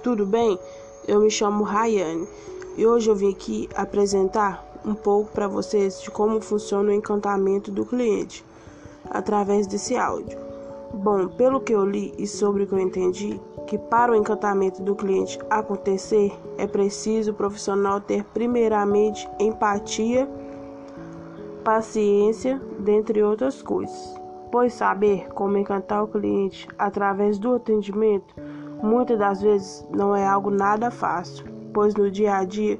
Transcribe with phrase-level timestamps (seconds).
[0.00, 0.56] tudo bem?
[1.08, 2.28] Eu me chamo Rayane
[2.76, 7.68] e hoje eu vim aqui apresentar um pouco para vocês de como funciona o encantamento
[7.72, 8.44] do cliente
[9.10, 10.38] através desse áudio.
[10.94, 14.82] Bom, pelo que eu li e sobre o que eu entendi, que para o encantamento
[14.82, 20.30] do cliente acontecer é preciso o profissional ter primeiramente empatia,
[21.64, 24.14] paciência, dentre outras coisas.
[24.52, 28.32] Pois saber como encantar o cliente através do atendimento
[28.82, 32.78] muitas das vezes não é algo nada fácil, pois no dia a dia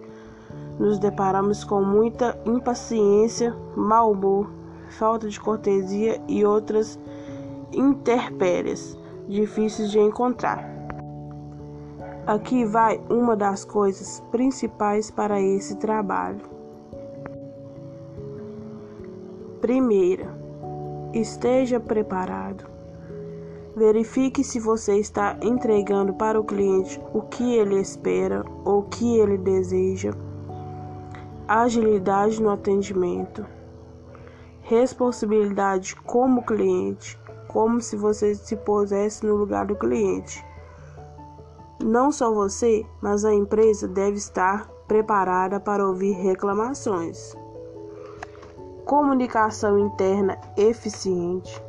[0.78, 4.50] nos deparamos com muita impaciência, mau humor,
[4.88, 6.98] falta de cortesia e outras
[7.72, 10.68] intempéries difíceis de encontrar.
[12.26, 16.40] Aqui vai uma das coisas principais para esse trabalho.
[19.60, 20.40] Primeira,
[21.12, 22.64] Esteja preparado.
[23.76, 29.18] Verifique se você está entregando para o cliente o que ele espera ou o que
[29.18, 30.12] ele deseja.
[31.46, 33.46] Agilidade no atendimento.
[34.62, 37.18] Responsabilidade como cliente,
[37.48, 40.44] como se você se pusesse no lugar do cliente.
[41.82, 47.34] Não só você, mas a empresa deve estar preparada para ouvir reclamações
[48.90, 51.62] comunicação interna eficiente.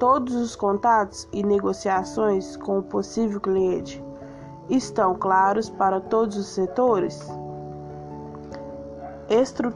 [0.00, 4.02] Todos os contatos e negociações com o possível cliente
[4.70, 7.20] estão claros para todos os setores.
[9.28, 9.72] Estru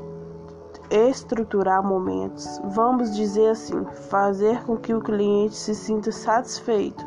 [0.91, 7.05] estruturar momentos, vamos dizer assim, fazer com que o cliente se sinta satisfeito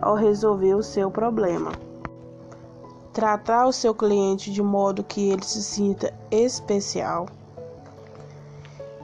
[0.00, 1.72] ao resolver o seu problema.
[3.12, 7.26] Tratar o seu cliente de modo que ele se sinta especial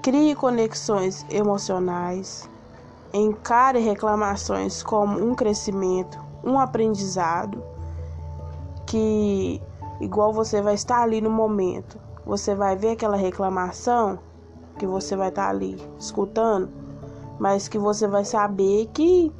[0.02, 2.48] Crie conexões emocionais.
[3.16, 7.62] Encare reclamações como um crescimento, um aprendizado,
[8.84, 9.60] que
[10.00, 14.18] igual você vai estar ali no momento, você vai ver aquela reclamação
[14.78, 16.68] que você vai estar ali escutando,
[17.38, 19.32] mas que você vai saber que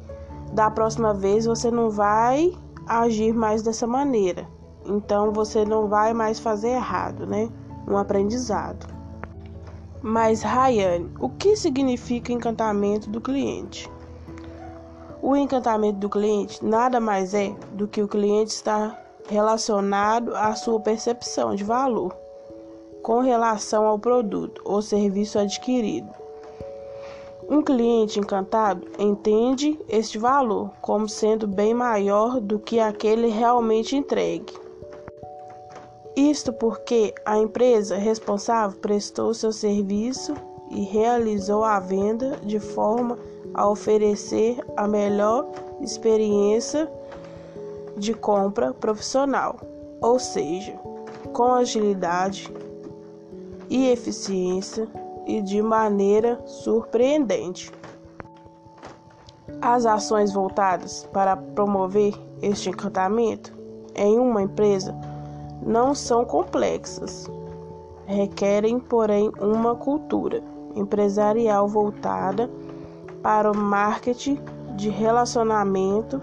[0.53, 4.47] da próxima vez você não vai agir mais dessa maneira.
[4.85, 7.49] Então você não vai mais fazer errado, né?
[7.87, 8.96] Um aprendizado.
[10.01, 13.89] Mas, Rayane, o que significa encantamento do cliente?
[15.21, 20.79] O encantamento do cliente nada mais é do que o cliente estar relacionado à sua
[20.79, 22.15] percepção de valor
[23.01, 26.09] com relação ao produto ou serviço adquirido.
[27.49, 34.66] Um cliente encantado entende este valor como sendo bem maior do que aquele realmente entregue.
[36.17, 40.33] Isto porque a empresa responsável prestou seu serviço
[40.71, 43.19] e realizou a venda de forma
[43.53, 45.47] a oferecer a melhor
[45.79, 46.91] experiência
[47.95, 49.57] de compra profissional,
[50.01, 50.73] ou seja,
[51.33, 52.51] com agilidade
[53.69, 54.87] e eficiência
[55.27, 57.71] e de maneira surpreendente.
[59.61, 63.55] As ações voltadas para promover este encantamento
[63.95, 64.95] em uma empresa
[65.61, 67.29] não são complexas.
[68.05, 70.41] Requerem, porém, uma cultura
[70.75, 72.49] empresarial voltada
[73.21, 74.39] para o marketing
[74.75, 76.21] de relacionamento,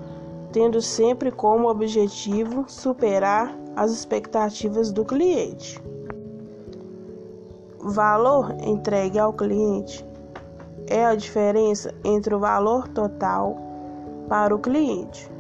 [0.53, 5.83] tendo sempre como objetivo superar as expectativas do cliente.
[7.81, 10.07] Valor entregue ao cliente
[10.87, 13.57] é a diferença entre o valor total
[14.29, 15.31] para o cliente,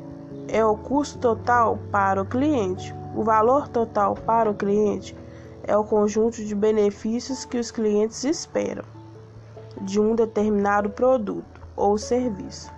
[0.48, 5.16] é o custo total para o cliente o valor total para o cliente
[5.62, 8.84] é o conjunto de benefícios que os clientes esperam
[9.80, 12.72] de um determinado produto ou serviço.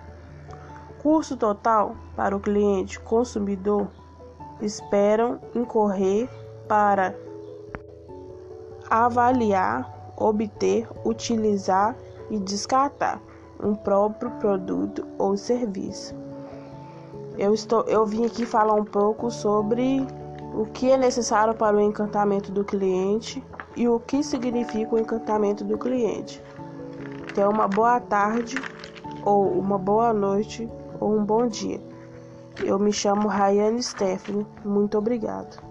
[1.01, 3.87] Custo total para o cliente consumidor
[4.61, 6.29] esperam incorrer
[6.67, 7.15] para
[8.89, 11.95] avaliar, obter, utilizar
[12.29, 13.21] e descartar
[13.61, 16.15] um próprio produto ou serviço.
[17.37, 20.05] Eu, estou, eu vim aqui falar um pouco sobre
[20.57, 23.43] o que é necessário para o encantamento do cliente
[23.75, 26.41] e o que significa o encantamento do cliente.
[27.35, 28.55] Tenha uma boa tarde,
[29.23, 30.67] ou uma boa noite,
[30.99, 31.79] ou um bom dia.
[32.59, 34.47] Eu me chamo Rayane Stephanie.
[34.65, 35.66] Muito obrigado.